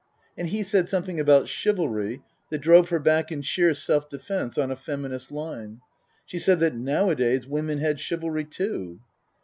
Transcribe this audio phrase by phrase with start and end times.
[0.35, 4.71] And he said something about chivalry that drove her back in sheer self defence on
[4.71, 5.81] a Feminist line.
[6.25, 8.99] She said that nowadays women had chivalry too.